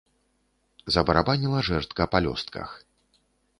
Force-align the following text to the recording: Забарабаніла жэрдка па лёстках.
Забарабаніла 0.95 1.59
жэрдка 1.69 2.09
па 2.15 2.25
лёстках. 2.29 2.69